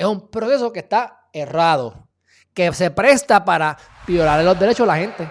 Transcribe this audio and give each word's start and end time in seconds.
Es 0.00 0.06
un 0.06 0.30
proceso 0.30 0.72
que 0.72 0.78
está 0.78 1.28
errado, 1.30 2.08
que 2.54 2.72
se 2.72 2.90
presta 2.90 3.44
para 3.44 3.76
violar 4.06 4.42
los 4.42 4.58
derechos 4.58 4.86
de 4.86 4.86
la 4.86 4.96
gente. 4.96 5.30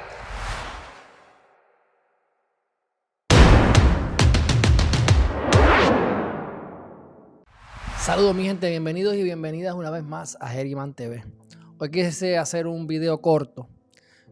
Saludos 7.97 8.35
mi 8.35 8.43
gente, 8.43 8.69
bienvenidos 8.69 9.15
y 9.15 9.23
bienvenidas 9.23 9.73
una 9.73 9.89
vez 9.89 10.03
más 10.03 10.37
a 10.39 10.49
Geriman 10.49 10.93
TV. 10.93 11.23
Hoy 11.79 11.89
quise 11.89 12.37
hacer 12.37 12.67
un 12.67 12.85
video 12.85 13.19
corto 13.21 13.67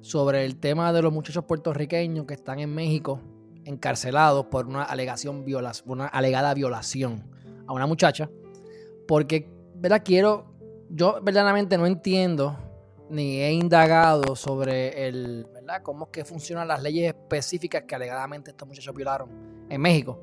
sobre 0.01 0.45
el 0.45 0.59
tema 0.59 0.93
de 0.93 1.01
los 1.01 1.11
muchachos 1.11 1.45
puertorriqueños 1.45 2.27
que 2.27 2.35
están 2.35 2.59
en 2.59 2.75
México 2.75 3.19
encarcelados 3.65 4.45
por 4.45 4.67
una 4.67 4.83
alegación 4.83 5.43
una 5.87 6.05
alegada 6.05 6.53
violación 6.53 7.23
a 7.65 7.73
una 7.73 7.87
muchacha, 7.87 8.29
porque 9.07 9.56
¿verdad? 9.79 10.01
quiero, 10.03 10.53
yo 10.89 11.19
verdaderamente 11.21 11.77
no 11.77 11.85
entiendo 11.85 12.57
ni 13.09 13.41
he 13.41 13.51
indagado 13.53 14.35
sobre 14.35 15.07
el, 15.07 15.47
¿verdad? 15.53 15.81
cómo 15.81 16.05
es 16.05 16.11
que 16.11 16.25
funcionan 16.25 16.67
las 16.67 16.81
leyes 16.81 17.07
específicas 17.07 17.83
que 17.83 17.95
alegadamente 17.95 18.51
estos 18.51 18.67
muchachos 18.67 18.93
violaron 18.93 19.29
en 19.69 19.79
México. 19.79 20.19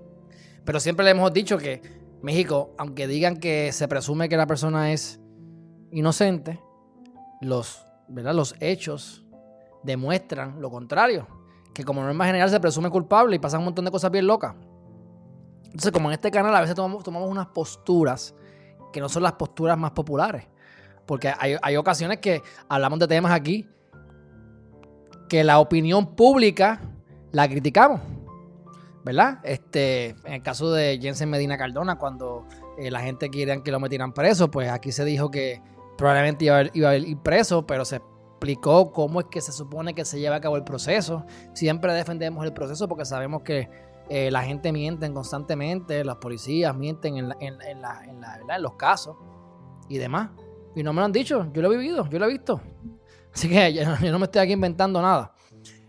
Pero 0.64 0.80
siempre 0.80 1.04
le 1.04 1.12
hemos 1.12 1.32
dicho 1.32 1.56
que 1.58 1.80
México, 2.22 2.74
aunque 2.78 3.06
digan 3.06 3.36
que 3.36 3.72
se 3.72 3.86
presume 3.88 4.28
que 4.28 4.36
la 4.36 4.46
persona 4.46 4.92
es 4.92 5.20
inocente, 5.90 6.60
los, 7.40 7.86
¿verdad? 8.08 8.34
los 8.34 8.54
hechos 8.60 9.24
demuestran 9.82 10.60
lo 10.60 10.70
contrario. 10.70 11.26
Que 11.74 11.84
como 11.84 12.02
norma 12.02 12.26
general 12.26 12.48
se 12.50 12.60
presume 12.60 12.88
culpable 12.88 13.36
y 13.36 13.38
pasan 13.38 13.60
un 13.60 13.66
montón 13.66 13.84
de 13.84 13.90
cosas 13.90 14.10
bien 14.10 14.26
locas. 14.26 14.54
Entonces, 15.64 15.90
como 15.90 16.08
en 16.08 16.14
este 16.14 16.30
canal 16.30 16.54
a 16.54 16.60
veces 16.60 16.76
tomamos, 16.76 17.02
tomamos 17.02 17.28
unas 17.28 17.48
posturas 17.48 18.34
que 18.94 19.00
no 19.00 19.08
son 19.08 19.24
las 19.24 19.32
posturas 19.32 19.76
más 19.76 19.90
populares. 19.90 20.46
Porque 21.04 21.34
hay, 21.36 21.76
ocasiones 21.76 22.18
que 22.18 22.42
hablamos 22.68 23.00
de 23.00 23.08
temas 23.08 23.32
aquí 23.32 23.68
que 25.28 25.42
la 25.42 25.58
opinión 25.58 26.14
pública 26.14 26.80
la 27.32 27.48
criticamos. 27.48 28.00
¿Verdad? 29.04 29.40
Este, 29.42 30.10
en 30.24 30.34
el 30.34 30.42
caso 30.42 30.72
de 30.72 30.98
Jensen 31.02 31.28
Medina 31.28 31.58
Cardona, 31.58 31.98
cuando 31.98 32.46
eh, 32.78 32.90
la 32.90 33.00
gente 33.00 33.30
quería 33.30 33.62
que 33.62 33.70
lo 33.70 33.80
metieran 33.80 34.14
preso, 34.14 34.50
pues 34.50 34.70
aquí 34.70 34.92
se 34.92 35.04
dijo 35.04 35.30
que 35.30 35.60
probablemente 35.98 36.46
iba 36.46 36.58
a, 36.58 36.64
iba 36.72 36.90
a 36.90 36.96
ir 36.96 37.18
preso, 37.18 37.66
pero 37.66 37.84
se 37.84 37.96
explicó 37.96 38.92
cómo 38.92 39.20
es 39.20 39.26
que 39.26 39.42
se 39.42 39.52
supone 39.52 39.92
que 39.92 40.06
se 40.06 40.20
lleva 40.20 40.36
a 40.36 40.40
cabo 40.40 40.56
el 40.56 40.64
proceso. 40.64 41.26
Siempre 41.52 41.92
defendemos 41.92 42.44
el 42.46 42.54
proceso 42.54 42.88
porque 42.88 43.04
sabemos 43.04 43.42
que 43.42 43.68
eh, 44.08 44.30
la 44.30 44.42
gente 44.42 44.72
miente 44.72 45.10
constantemente, 45.12 46.04
las 46.04 46.16
policías 46.16 46.76
mienten 46.76 47.16
en, 47.16 47.32
en, 47.40 47.54
en, 47.62 47.82
en 48.50 48.62
los 48.62 48.74
casos 48.74 49.16
y 49.88 49.98
demás. 49.98 50.30
Y 50.74 50.82
no 50.82 50.92
me 50.92 51.00
lo 51.00 51.06
han 51.06 51.12
dicho, 51.12 51.50
yo 51.52 51.62
lo 51.62 51.72
he 51.72 51.76
vivido, 51.76 52.08
yo 52.08 52.18
lo 52.18 52.26
he 52.26 52.28
visto. 52.28 52.60
Así 53.32 53.48
que 53.48 53.72
yo, 54.02 54.10
no 54.10 54.18
me 54.18 54.24
estoy 54.24 54.42
aquí 54.42 54.52
inventando 54.52 55.00
nada. 55.00 55.32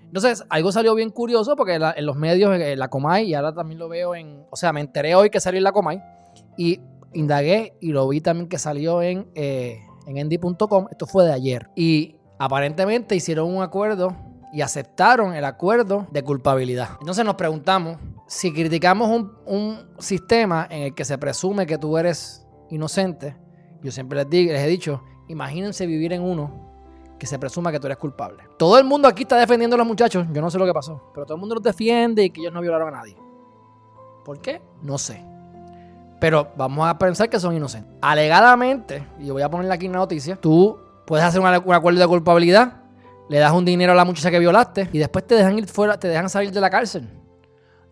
Entonces, 0.03 0.45
algo 0.49 0.71
salió 0.71 0.95
bien 0.95 1.09
curioso 1.09 1.55
porque 1.55 1.75
en 1.75 2.05
los 2.05 2.15
medios, 2.15 2.57
en 2.57 2.79
la 2.79 2.87
Comay, 2.87 3.25
y 3.25 3.33
ahora 3.33 3.53
también 3.53 3.79
lo 3.79 3.89
veo 3.89 4.15
en. 4.15 4.45
O 4.49 4.55
sea, 4.55 4.71
me 4.71 4.79
enteré 4.79 5.13
hoy 5.13 5.29
que 5.29 5.39
salió 5.39 5.57
en 5.57 5.65
la 5.65 5.73
Comay 5.73 6.01
y 6.57 6.79
indagué 7.13 7.75
y 7.81 7.91
lo 7.91 8.07
vi 8.07 8.21
también 8.21 8.47
que 8.47 8.57
salió 8.57 9.01
en, 9.01 9.27
eh, 9.35 9.79
en. 10.07 10.31
Esto 10.31 11.05
fue 11.05 11.25
de 11.25 11.33
ayer. 11.33 11.69
Y 11.75 12.15
aparentemente 12.39 13.15
hicieron 13.15 13.53
un 13.53 13.61
acuerdo 13.61 14.15
y 14.55 14.61
aceptaron 14.61 15.35
el 15.35 15.45
acuerdo 15.45 16.07
de 16.11 16.23
culpabilidad. 16.23 16.97
Entonces 16.99 17.25
nos 17.25 17.35
preguntamos 17.35 17.97
si 18.25 18.53
criticamos 18.53 19.09
un, 19.09 19.33
un 19.45 19.87
sistema 19.99 20.65
en 20.69 20.83
el 20.83 20.95
que 20.95 21.05
se 21.05 21.17
presume 21.17 21.67
que 21.67 21.77
tú 21.77 21.97
eres 21.97 22.47
inocente 22.69 23.35
yo 23.85 23.91
siempre 23.91 24.17
les, 24.17 24.27
les 24.27 24.63
he 24.63 24.67
dicho, 24.67 25.03
imagínense 25.27 25.85
vivir 25.85 26.11
en 26.11 26.23
uno 26.23 26.49
que 27.19 27.27
se 27.27 27.37
presuma 27.37 27.71
que 27.71 27.79
tú 27.79 27.85
eres 27.85 27.99
culpable. 27.99 28.43
Todo 28.57 28.79
el 28.79 28.83
mundo 28.83 29.07
aquí 29.07 29.21
está 29.21 29.37
defendiendo 29.37 29.75
a 29.75 29.77
los 29.77 29.85
muchachos, 29.85 30.25
yo 30.33 30.41
no 30.41 30.49
sé 30.49 30.57
lo 30.57 30.65
que 30.65 30.73
pasó, 30.73 31.11
pero 31.13 31.23
todo 31.23 31.35
el 31.35 31.39
mundo 31.39 31.53
los 31.53 31.63
defiende 31.63 32.23
y 32.23 32.31
que 32.31 32.41
ellos 32.41 32.51
no 32.51 32.61
violaron 32.61 32.87
a 32.87 32.97
nadie. 32.97 33.15
¿Por 34.23 34.41
qué? 34.41 34.59
No 34.81 34.97
sé. 34.97 35.23
Pero 36.19 36.47
vamos 36.57 36.87
a 36.87 36.97
pensar 36.97 37.29
que 37.29 37.39
son 37.39 37.55
inocentes. 37.55 37.93
Alegadamente, 38.01 39.07
y 39.19 39.27
yo 39.27 39.33
voy 39.33 39.43
a 39.43 39.49
ponerle 39.51 39.75
aquí 39.75 39.87
una 39.87 39.99
noticia, 39.99 40.35
tú 40.35 40.79
puedes 41.05 41.23
hacer 41.23 41.39
un, 41.39 41.45
acuerdo 41.45 41.99
de 41.99 42.07
culpabilidad, 42.07 42.84
le 43.29 43.39
das 43.39 43.51
un 43.51 43.65
dinero 43.65 43.91
a 43.91 43.95
la 43.95 44.05
muchacha 44.05 44.31
que 44.31 44.39
violaste 44.39 44.89
y 44.91 44.99
después 44.99 45.25
te 45.25 45.35
dejan 45.35 45.57
ir 45.57 45.67
fuera, 45.67 45.99
te 45.99 46.07
dejan 46.07 46.29
salir 46.29 46.51
de 46.51 46.61
la 46.61 46.69
cárcel. 46.69 47.07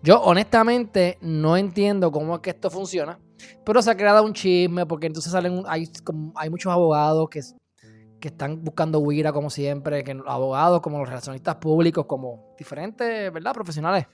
Yo 0.02 0.22
honestamente 0.22 1.18
no 1.22 1.56
entiendo 1.56 2.12
cómo 2.12 2.36
es 2.36 2.42
que 2.42 2.50
esto 2.52 2.70
funciona. 2.70 3.20
Pero 3.66 3.82
se 3.82 3.92
ha 3.92 3.98
creado 3.98 4.24
un 4.24 4.34
chisme 4.34 4.86
porque 4.86 5.08
entonces 5.08 5.32
salen, 5.32 5.64
hay, 5.68 5.90
hay 6.36 6.50
muchos 6.50 6.72
abogados 6.72 7.30
que, 7.30 7.42
que 8.20 8.28
están 8.30 8.64
buscando 8.64 9.00
huira 9.00 9.34
como 9.34 9.50
siempre, 9.50 10.04
que 10.04 10.18
abogados 10.26 10.82
como 10.82 11.00
los 11.00 11.08
relacionistas 11.08 11.56
públicos, 11.56 12.06
como 12.06 12.54
diferentes, 12.58 13.32
¿verdad? 13.34 13.54
Profesionales 13.54 14.08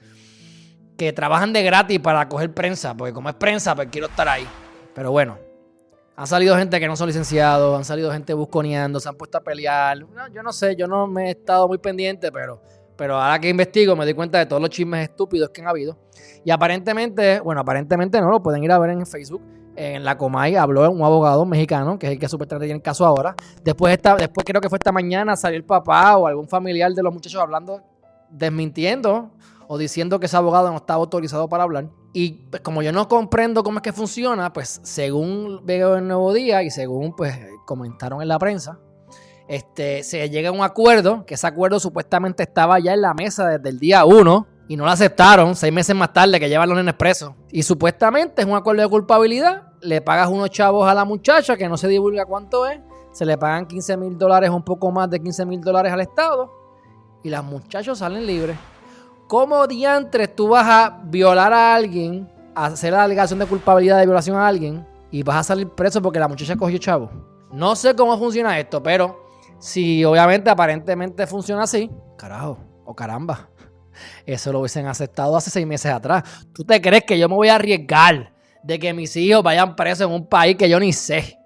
que 0.99 1.13
trabajan 1.13 1.53
de 1.53 1.63
gratis 1.63 1.97
para 1.99 2.27
coger 2.27 2.53
prensa, 2.53 2.93
porque 2.93 3.13
como 3.13 3.29
es 3.29 3.35
prensa, 3.35 3.73
pues 3.73 3.87
quiero 3.89 4.07
estar 4.07 4.27
ahí. 4.27 4.45
Pero 4.93 5.11
bueno, 5.11 5.39
han 6.19 6.27
salido 6.27 6.57
gente 6.57 6.81
que 6.81 6.87
no 6.87 6.97
son 6.97 7.07
licenciados, 7.07 7.77
han 7.77 7.85
salido 7.85 8.11
gente 8.11 8.33
busconeando, 8.33 8.99
se 8.99 9.07
han 9.07 9.15
puesto 9.15 9.37
a 9.37 9.41
pelear. 9.41 9.99
yo 10.33 10.43
no 10.43 10.51
sé, 10.51 10.75
yo 10.75 10.85
no 10.85 11.07
me 11.07 11.27
he 11.27 11.29
estado 11.31 11.65
muy 11.65 11.77
pendiente, 11.77 12.29
pero 12.29 12.61
pero 12.97 13.15
ahora 13.15 13.39
que 13.39 13.47
investigo 13.47 13.95
me 13.95 14.05
di 14.05 14.13
cuenta 14.13 14.37
de 14.37 14.45
todos 14.45 14.61
los 14.61 14.69
chismes 14.69 15.07
estúpidos 15.07 15.51
que 15.51 15.61
han 15.61 15.69
habido. 15.69 15.97
Y 16.43 16.51
aparentemente, 16.51 17.39
bueno, 17.39 17.61
aparentemente 17.61 18.19
no, 18.19 18.29
lo 18.29 18.43
pueden 18.43 18.61
ir 18.65 18.71
a 18.73 18.79
ver 18.79 18.89
en 18.89 19.05
Facebook. 19.05 19.41
En 19.77 20.03
la 20.03 20.17
Comay 20.17 20.57
habló 20.57 20.91
un 20.91 21.01
abogado 21.01 21.45
mexicano, 21.45 21.97
que 21.97 22.07
es 22.07 22.11
el 22.11 22.19
que 22.19 22.27
supuestamente 22.27 22.65
tiene 22.65 22.79
el 22.79 22.83
caso 22.83 23.05
ahora. 23.05 23.33
Después, 23.63 23.93
esta, 23.93 24.17
después 24.17 24.43
creo 24.45 24.59
que 24.59 24.67
fue 24.67 24.77
esta 24.77 24.91
mañana, 24.91 25.37
salió 25.37 25.55
el 25.55 25.63
papá 25.63 26.17
o 26.17 26.27
algún 26.27 26.49
familiar 26.49 26.91
de 26.91 27.01
los 27.01 27.13
muchachos 27.13 27.41
hablando, 27.41 27.81
desmintiendo 28.29 29.31
o 29.69 29.77
diciendo 29.77 30.19
que 30.19 30.25
ese 30.25 30.35
abogado 30.35 30.69
no 30.69 30.75
estaba 30.75 30.99
autorizado 30.99 31.47
para 31.47 31.63
hablar. 31.63 31.85
Y 32.13 32.31
pues, 32.49 32.61
como 32.61 32.81
yo 32.81 32.91
no 32.91 33.07
comprendo 33.07 33.63
cómo 33.63 33.79
es 33.79 33.83
que 33.83 33.93
funciona, 33.93 34.51
pues 34.51 34.79
según 34.83 35.61
veo 35.63 35.95
el 35.95 36.07
nuevo 36.07 36.33
día 36.33 36.63
y 36.63 36.71
según 36.71 37.15
pues 37.15 37.37
comentaron 37.65 38.21
en 38.21 38.27
la 38.27 38.39
prensa, 38.39 38.79
este, 39.47 40.03
se 40.03 40.29
llega 40.29 40.49
a 40.49 40.51
un 40.51 40.61
acuerdo, 40.61 41.25
que 41.25 41.35
ese 41.35 41.47
acuerdo 41.47 41.79
supuestamente 41.79 42.43
estaba 42.43 42.79
ya 42.79 42.93
en 42.93 43.01
la 43.01 43.13
mesa 43.13 43.47
desde 43.47 43.69
el 43.69 43.79
día 43.79 44.05
1 44.05 44.47
y 44.67 44.77
no 44.77 44.85
lo 44.85 44.91
aceptaron 44.91 45.55
seis 45.55 45.73
meses 45.73 45.95
más 45.95 46.13
tarde 46.13 46.39
que 46.39 46.47
llevan 46.47 46.69
los 46.69 46.77
nenes 46.77 46.93
presos. 46.93 47.33
Y 47.51 47.63
supuestamente 47.63 48.43
es 48.43 48.47
un 48.47 48.55
acuerdo 48.55 48.83
de 48.83 48.87
culpabilidad, 48.87 49.63
le 49.81 50.01
pagas 50.01 50.29
unos 50.29 50.51
chavos 50.51 50.87
a 50.87 50.93
la 50.93 51.05
muchacha 51.05 51.57
que 51.57 51.67
no 51.67 51.77
se 51.77 51.87
divulga 51.87 52.25
cuánto 52.25 52.67
es, 52.67 52.79
se 53.11 53.25
le 53.25 53.37
pagan 53.37 53.65
15 53.65 53.97
mil 53.97 54.17
dólares, 54.17 54.51
un 54.51 54.63
poco 54.63 54.91
más 54.91 55.09
de 55.09 55.19
15 55.19 55.45
mil 55.45 55.61
dólares 55.61 55.91
al 55.91 56.01
Estado 56.01 56.51
y 57.23 57.29
los 57.29 57.43
muchachos 57.43 57.97
salen 57.97 58.25
libres. 58.25 58.57
¿Cómo 59.29 59.67
diantres 59.67 60.35
tú 60.35 60.47
vas 60.47 60.65
a 60.67 61.01
violar 61.03 61.53
a 61.53 61.75
alguien, 61.75 62.27
hacer 62.55 62.93
la 62.93 63.03
alegación 63.03 63.37
de 63.37 63.45
culpabilidad 63.45 63.99
de 63.99 64.07
violación 64.07 64.35
a 64.35 64.47
alguien 64.47 64.87
y 65.11 65.21
vas 65.21 65.35
a 65.37 65.43
salir 65.43 65.69
preso 65.69 66.01
porque 66.01 66.17
la 66.17 66.27
muchacha 66.27 66.55
cogió 66.55 66.79
chavo? 66.79 67.11
No 67.51 67.75
sé 67.75 67.95
cómo 67.95 68.17
funciona 68.17 68.57
esto, 68.57 68.81
pero 68.81 69.23
si 69.59 70.03
obviamente 70.03 70.49
aparentemente 70.49 71.27
funciona 71.27 71.61
así, 71.61 71.91
carajo, 72.17 72.57
o 72.85 72.95
caramba, 72.95 73.51
eso 74.25 74.51
lo 74.51 74.61
hubiesen 74.61 74.87
aceptado 74.87 75.37
hace 75.37 75.51
seis 75.51 75.67
meses 75.67 75.91
atrás. 75.91 76.23
¿Tú 76.51 76.63
te 76.63 76.81
crees 76.81 77.03
que 77.03 77.19
yo 77.19 77.29
me 77.29 77.35
voy 77.35 77.49
a 77.49 77.55
arriesgar 77.55 78.33
de 78.63 78.79
que 78.79 78.91
mis 78.95 79.15
hijos 79.15 79.43
vayan 79.43 79.75
presos 79.75 80.07
en 80.07 80.11
un 80.11 80.25
país 80.25 80.55
que 80.55 80.67
yo 80.67 80.79
ni 80.79 80.91
sé? 80.91 81.37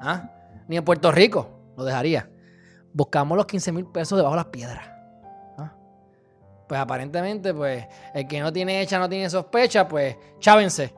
¿Ah? 0.00 0.30
Ni 0.66 0.78
en 0.78 0.84
Puerto 0.84 1.12
Rico 1.12 1.74
lo 1.76 1.84
dejaría. 1.84 2.30
Buscamos 2.94 3.36
los 3.36 3.44
15 3.44 3.70
mil 3.72 3.84
pesos 3.84 4.16
debajo 4.16 4.34
de 4.34 4.40
las 4.40 4.46
piedras. 4.46 4.97
Pues 6.68 6.80
aparentemente, 6.80 7.54
pues, 7.54 7.86
el 8.14 8.28
que 8.28 8.40
no 8.40 8.52
tiene 8.52 8.82
hecha, 8.82 8.98
no 8.98 9.08
tiene 9.08 9.30
sospecha, 9.30 9.88
pues, 9.88 10.16
chávense, 10.38 10.94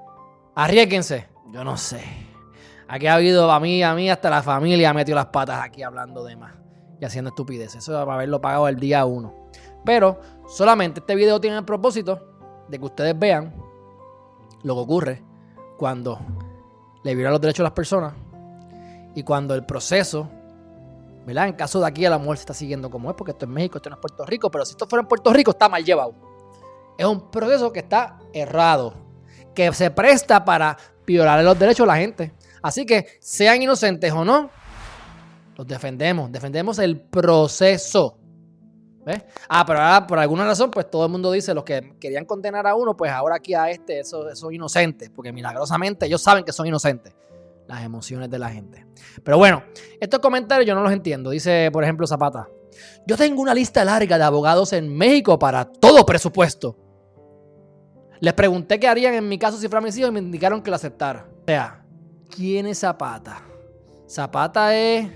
arriesguense. 0.55 1.29
Yo 1.53 1.65
no 1.65 1.77
sé. 1.77 2.03
Aquí 2.89 3.07
ha 3.07 3.15
habido 3.15 3.51
a 3.51 3.61
mí, 3.61 3.83
a 3.83 3.95
mí, 3.95 4.11
hasta 4.11 4.31
la 4.31 4.43
familia 4.43 4.91
ha 4.91 4.95
metido 4.95 5.15
las 5.17 5.27
patas 5.27 5.63
aquí 5.63 5.83
hablando 5.83 6.25
de 6.25 6.35
más 6.37 6.55
y 7.01 7.05
haciendo 7.05 7.29
estupideces. 7.29 7.77
Eso 7.77 7.93
va 7.93 8.13
a 8.13 8.17
haberlo 8.17 8.41
pagado 8.41 8.67
el 8.69 8.81
día 8.81 9.05
uno. 9.05 9.49
Pero 9.85 10.21
solamente 10.49 11.01
este 11.01 11.15
video 11.15 11.41
tiene 11.41 11.57
el 11.57 11.65
propósito 11.65 12.21
de 12.69 12.79
que 12.79 12.85
ustedes 12.85 13.19
vean 13.19 13.55
lo 14.63 14.75
que 14.75 14.81
ocurre 14.81 15.23
cuando 15.79 16.19
le 17.03 17.15
violan 17.15 17.33
los 17.33 17.41
derechos 17.41 17.61
a 17.61 17.65
las 17.65 17.73
personas 17.73 18.13
y 19.15 19.23
cuando 19.23 19.55
el 19.55 19.65
proceso, 19.65 20.29
En 21.31 21.53
caso 21.55 21.81
de 21.81 21.87
aquí 21.87 22.05
a 22.05 22.11
la 22.11 22.19
muerte 22.19 22.39
se 22.39 22.43
está 22.43 22.55
siguiendo 22.55 22.91
como 22.91 23.11
es, 23.11 23.17
porque 23.17 23.33
esto 23.33 23.45
es 23.47 23.51
México, 23.51 23.79
esto 23.79 23.91
no 23.91 23.97
es 23.97 24.01
Puerto 24.01 24.27
Rico, 24.27 24.51
pero 24.51 24.65
si 24.65 24.73
esto 24.73 24.87
fuera 24.87 25.03
en 25.03 25.09
Puerto 25.09 25.33
Rico 25.33 25.53
está 25.53 25.69
mal 25.69 25.85
llevado. 25.85 26.15
Es 26.99 27.07
un 27.07 27.31
proceso 27.31 27.73
que 27.73 27.81
está 27.81 28.19
errado, 28.33 28.95
que 29.55 29.73
se 29.73 29.91
presta 29.91 30.45
para 30.45 30.77
violar 31.07 31.43
los 31.43 31.59
derechos 31.59 31.85
de 31.85 31.93
la 31.93 31.97
gente. 31.97 32.35
Así 32.63 32.85
que, 32.85 33.19
sean 33.21 33.63
inocentes 33.63 34.13
o 34.13 34.25
no, 34.25 34.51
los 35.57 35.67
defendemos. 35.67 36.31
Defendemos 36.31 36.79
el 36.79 37.01
proceso. 37.01 38.17
¿Ves? 39.05 39.23
Ah, 39.49 39.65
pero 39.67 39.81
ahora 39.81 40.07
por 40.07 40.19
alguna 40.19 40.45
razón, 40.45 40.71
pues 40.71 40.91
todo 40.91 41.07
el 41.07 41.13
mundo 41.13 41.33
dice, 41.33 41.55
los 41.55 41.65
que 41.65 41.97
querían 41.99 42.27
condenar 42.27 42.67
a 42.67 42.75
uno, 42.75 42.97
pues 42.97 43.11
ahora 43.11 43.37
aquí 43.37 43.55
a 43.55 43.71
este, 43.71 44.01
eso, 44.01 44.35
son 44.35 44.53
inocentes, 44.53 45.11
porque 45.11 45.33
milagrosamente 45.33 46.05
ellos 46.05 46.23
saben 46.23 46.45
que 46.45 46.53
son 46.53 46.67
inocentes. 46.67 47.15
Las 47.71 47.85
emociones 47.85 48.29
de 48.29 48.39
la 48.39 48.51
gente. 48.51 48.85
Pero 49.23 49.39
bueno, 49.39 49.63
estos 50.01 50.19
comentarios 50.19 50.67
yo 50.67 50.75
no 50.75 50.83
los 50.83 50.93
entiendo. 50.93 51.31
Dice, 51.31 51.71
por 51.73 51.85
ejemplo, 51.85 52.07
Zapata. 52.07 52.49
Yo 53.07 53.17
tengo 53.17 53.41
una 53.41 53.55
lista 53.55 53.85
larga 53.85 54.19
de 54.19 54.25
abogados 54.25 54.73
en 54.73 54.93
México 54.95 55.39
para 55.39 55.65
todo 55.65 56.05
presupuesto. 56.05 56.77
Les 58.19 58.35
pregunté 58.35 58.79
qué 58.81 58.89
harían 58.89 59.15
en 59.15 59.29
mi 59.29 59.39
caso 59.39 59.57
si 59.57 59.69
fuera 59.69 59.81
mis 59.81 59.97
hijos 59.97 60.11
y 60.11 60.13
me 60.13 60.19
indicaron 60.19 60.63
que 60.63 60.71
lo 60.71 60.77
aceptara. 60.77 61.29
O 61.43 61.45
sea, 61.47 61.85
¿quién 62.29 62.67
es 62.67 62.81
Zapata? 62.81 63.43
Zapata 64.09 64.77
es 64.77 65.09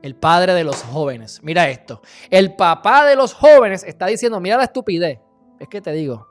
el 0.00 0.14
padre 0.14 0.54
de 0.54 0.62
los 0.62 0.80
jóvenes. 0.84 1.40
Mira 1.42 1.68
esto. 1.68 2.02
El 2.30 2.54
papá 2.54 3.04
de 3.04 3.16
los 3.16 3.34
jóvenes 3.34 3.82
está 3.82 4.06
diciendo, 4.06 4.40
mira 4.40 4.56
la 4.56 4.64
estupidez. 4.64 5.18
Es 5.58 5.68
que 5.68 5.80
te 5.80 5.92
digo, 5.92 6.28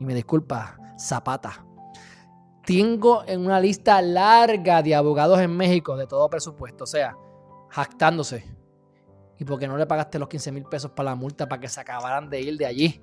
y 0.00 0.04
me 0.04 0.14
disculpa, 0.14 0.76
Zapata. 0.98 1.64
Tengo 2.66 3.24
en 3.26 3.44
una 3.44 3.60
lista 3.60 4.00
larga 4.00 4.82
de 4.82 4.94
abogados 4.94 5.38
en 5.40 5.56
México 5.56 5.96
de 5.96 6.06
todo 6.06 6.28
presupuesto. 6.30 6.84
O 6.84 6.86
sea, 6.86 7.16
jactándose. 7.68 8.44
¿Y 9.38 9.44
por 9.44 9.58
qué 9.58 9.66
no 9.66 9.76
le 9.76 9.86
pagaste 9.86 10.18
los 10.18 10.28
15 10.28 10.52
mil 10.52 10.64
pesos 10.64 10.90
para 10.92 11.10
la 11.10 11.16
multa 11.16 11.48
para 11.48 11.60
que 11.60 11.68
se 11.68 11.80
acabaran 11.80 12.30
de 12.30 12.40
ir 12.40 12.56
de 12.56 12.66
allí? 12.66 13.02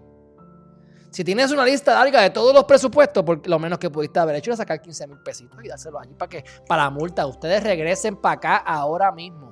Si 1.11 1.25
tienes 1.25 1.51
una 1.51 1.65
lista 1.65 1.93
larga 1.93 2.21
de 2.21 2.29
todos 2.29 2.53
los 2.53 2.63
presupuestos, 2.63 3.21
por 3.23 3.45
lo 3.45 3.59
menos 3.59 3.77
que 3.77 3.89
pudiste 3.89 4.17
haber 4.17 4.37
hecho 4.37 4.51
era 4.51 4.57
sacar 4.57 4.81
15 4.81 5.07
mil 5.07 5.19
pesitos 5.19 5.61
y 5.61 5.67
dárselo 5.67 5.99
allí 5.99 6.13
para 6.13 6.29
que, 6.29 6.45
para 6.65 6.83
la 6.83 6.89
multa, 6.89 7.25
ustedes 7.27 7.61
regresen 7.61 8.15
para 8.15 8.35
acá 8.35 8.57
ahora 8.57 9.11
mismo. 9.11 9.51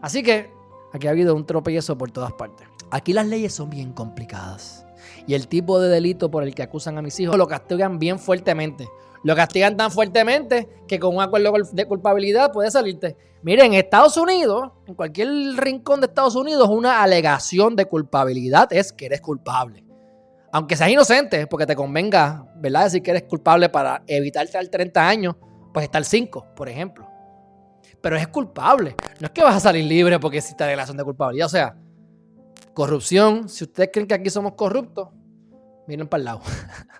Así 0.00 0.22
que 0.22 0.52
aquí 0.92 1.08
ha 1.08 1.10
habido 1.10 1.34
un 1.34 1.44
tropiezo 1.44 1.98
por 1.98 2.12
todas 2.12 2.32
partes. 2.34 2.68
Aquí 2.92 3.12
las 3.12 3.26
leyes 3.26 3.52
son 3.52 3.68
bien 3.68 3.92
complicadas. 3.92 4.86
Y 5.26 5.34
el 5.34 5.48
tipo 5.48 5.80
de 5.80 5.88
delito 5.88 6.30
por 6.30 6.42
el 6.42 6.54
que 6.54 6.62
acusan 6.62 6.98
a 6.98 7.02
mis 7.02 7.18
hijos 7.20 7.36
lo 7.36 7.46
castigan 7.46 7.98
bien 7.98 8.18
fuertemente. 8.18 8.88
Lo 9.24 9.34
castigan 9.34 9.76
tan 9.76 9.90
fuertemente 9.90 10.68
que 10.86 10.98
con 10.98 11.16
un 11.16 11.22
acuerdo 11.22 11.52
de 11.72 11.86
culpabilidad 11.86 12.52
puede 12.52 12.70
salirte. 12.70 13.16
Miren, 13.42 13.66
en 13.66 13.74
Estados 13.74 14.16
Unidos, 14.16 14.70
en 14.86 14.94
cualquier 14.94 15.28
rincón 15.56 16.00
de 16.00 16.06
Estados 16.06 16.36
Unidos, 16.36 16.68
una 16.68 17.02
alegación 17.02 17.76
de 17.76 17.86
culpabilidad 17.86 18.72
es 18.72 18.92
que 18.92 19.06
eres 19.06 19.20
culpable 19.20 19.88
aunque 20.52 20.76
seas 20.76 20.90
inocente, 20.90 21.46
porque 21.46 21.66
te 21.66 21.76
convenga, 21.76 22.46
¿verdad? 22.56 22.84
Decir 22.84 23.02
que 23.02 23.10
eres 23.10 23.24
culpable 23.24 23.68
para 23.68 24.02
evitar 24.06 24.44
estar 24.46 24.66
30 24.66 25.08
años, 25.08 25.36
pues 25.72 25.84
estar 25.84 26.04
5, 26.04 26.54
por 26.56 26.68
ejemplo. 26.68 27.06
Pero 28.00 28.16
es 28.16 28.28
culpable. 28.28 28.94
No 29.20 29.26
es 29.26 29.32
que 29.32 29.42
vas 29.42 29.56
a 29.56 29.60
salir 29.60 29.84
libre 29.84 30.18
porque 30.18 30.38
existe 30.38 30.64
la 30.64 30.70
relación 30.70 30.96
de 30.96 31.04
culpabilidad. 31.04 31.46
O 31.46 31.50
sea, 31.50 31.76
corrupción. 32.78 33.48
Si 33.48 33.64
ustedes 33.64 33.90
creen 33.92 34.06
que 34.06 34.14
aquí 34.14 34.30
somos 34.30 34.54
corruptos, 34.54 35.08
miren 35.88 36.06
para 36.06 36.18
el 36.20 36.24
lado. 36.26 36.40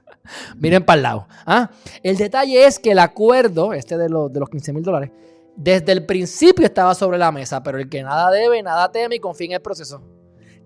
miren 0.57 0.85
para 0.85 0.97
el 0.97 1.03
lado. 1.05 1.29
¿ah? 1.47 1.71
El 2.03 2.17
detalle 2.17 2.67
es 2.67 2.79
que 2.79 2.91
el 2.91 2.99
acuerdo, 2.99 3.73
este 3.73 3.97
de 3.97 4.09
los, 4.09 4.33
de 4.33 4.41
los 4.41 4.51
15 4.51 4.73
mil 4.73 4.83
dólares, 4.83 5.11
desde 5.55 5.93
el 5.93 6.05
principio 6.05 6.67
estaba 6.67 6.95
sobre 6.95 7.19
la 7.19 7.31
mesa, 7.31 7.63
pero 7.63 7.79
el 7.79 7.89
que 7.89 8.03
nada 8.03 8.31
debe, 8.31 8.63
nada 8.63 8.91
teme 8.91 9.17
y 9.17 9.21
confía 9.21 9.47
en 9.47 9.53
el 9.53 9.63
proceso 9.63 10.03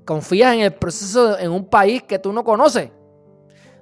confías 0.05 0.55
en 0.55 0.61
el 0.61 0.73
proceso 0.73 1.39
en 1.39 1.51
un 1.51 1.65
país 1.67 2.03
que 2.03 2.19
tú 2.19 2.33
no 2.33 2.45
conoces. 2.45 2.91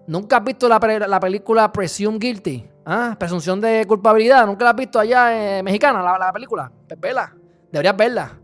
¿Nunca 0.06 0.38
has 0.38 0.44
visto 0.44 0.68
la, 0.68 0.80
película 1.20 1.72
Presume 1.72 2.18
Guilty? 2.18 2.68
¿Ah? 2.84 3.16
Presunción 3.18 3.60
de 3.60 3.84
culpabilidad. 3.86 4.46
¿Nunca 4.46 4.64
la 4.64 4.70
has 4.70 4.76
visto 4.76 4.98
allá 4.98 5.58
en 5.58 5.64
mexicana, 5.64 6.02
la, 6.02 6.32
película? 6.32 6.70
Pues 6.88 6.98
vela. 7.00 7.34
Deberías 7.70 7.96
verla. 7.96 8.38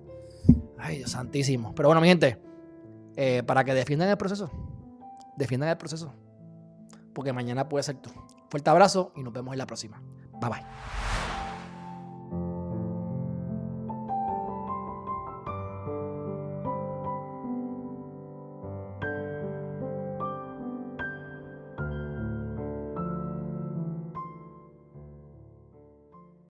Ay, 0.79 0.99
Dios 0.99 1.11
santísimo. 1.11 1.75
Pero 1.75 1.89
bueno, 1.89 2.01
mi 2.01 2.09
gente, 2.09 2.39
eh, 3.17 3.43
para 3.45 3.65
que 3.65 3.75
defiendan 3.75 4.09
el 4.09 4.17
proceso. 4.17 4.51
Defiendan 5.37 5.69
el 5.71 5.77
proceso. 5.77 6.15
Porque 7.15 7.33
mañana 7.33 7.69
puede 7.69 7.83
ser 7.83 7.97
tú. 7.97 8.11
Fuerte 8.51 8.71
abrazo 8.71 9.13
y 9.17 9.23
nos 9.23 9.33
vemos 9.33 9.53
en 9.53 9.59
la 9.59 9.67
próxima. 9.67 10.01
Bye 10.41 10.51
bye. 10.51 11.06